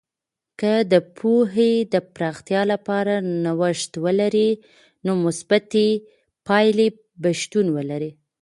که 0.59 0.73
د 0.91 0.93
پوهې 1.17 1.71
د 1.93 1.95
پراختیا 2.15 2.61
لپاره 2.73 3.13
نوښت 3.43 3.91
ولرئ، 4.03 4.51
نو 5.05 5.11
مثبتې 5.25 5.87
پایلې 6.47 6.87
به 7.21 7.29
شتون 7.41 7.65
ولري. 7.75 8.11